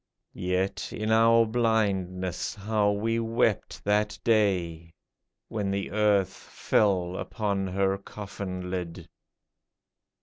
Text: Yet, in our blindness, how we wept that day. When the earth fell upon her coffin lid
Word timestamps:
Yet, 0.33 0.91
in 0.91 1.11
our 1.11 1.45
blindness, 1.45 2.55
how 2.55 2.89
we 2.89 3.19
wept 3.19 3.83
that 3.83 4.17
day. 4.23 4.95
When 5.47 5.69
the 5.69 5.91
earth 5.91 6.33
fell 6.33 7.15
upon 7.15 7.67
her 7.67 7.99
coffin 7.99 8.71
lid 8.71 9.07